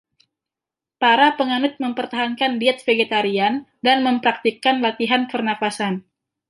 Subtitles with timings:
[1.01, 3.55] Para penganut mempertahankan diet vegetarian
[3.85, 5.93] dan mempraktikkan latihan pernafasan.